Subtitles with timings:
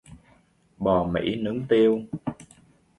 [0.83, 1.91] bò mĩ nướng tiêu